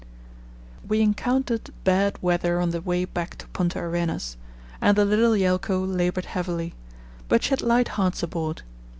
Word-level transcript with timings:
We 0.87 1.01
encountered 1.01 1.69
bad 1.83 2.17
weather 2.23 2.59
on 2.59 2.71
the 2.71 2.81
way 2.81 3.05
back 3.05 3.35
to 3.37 3.47
Punta 3.49 3.77
Arenas, 3.77 4.35
and 4.81 4.97
the 4.97 5.05
little 5.05 5.35
Yelcho 5.37 5.85
laboured 5.85 6.25
heavily; 6.25 6.73
but 7.29 7.43
she 7.43 7.51
had 7.51 7.61
light 7.61 7.89
hearts 7.89 8.23
aboard. 8.23 8.63